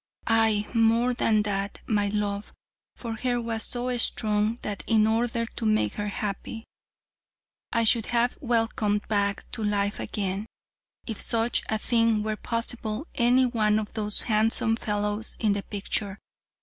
Aye, 0.25 0.65
more 0.73 1.13
than 1.13 1.43
that, 1.43 1.79
my 1.85 2.07
love 2.07 2.51
for 2.95 3.17
her 3.17 3.39
was 3.39 3.61
so 3.63 3.95
strong 3.97 4.57
that 4.63 4.83
in 4.87 5.05
order 5.05 5.45
to 5.45 5.63
make 5.67 5.93
her 5.93 6.07
happy, 6.07 6.65
I 7.71 7.83
should 7.83 8.07
have 8.07 8.35
welcomed 8.41 9.07
back 9.07 9.45
to 9.51 9.63
life 9.63 9.99
again, 9.99 10.47
if 11.05 11.21
such 11.21 11.61
a 11.69 11.77
thing 11.77 12.23
were 12.23 12.35
possible, 12.35 13.05
any 13.13 13.45
one 13.45 13.77
of 13.77 13.93
those 13.93 14.23
handsome 14.23 14.75
fellows 14.75 15.37
in 15.39 15.53
the 15.53 15.61
picture. 15.61 16.17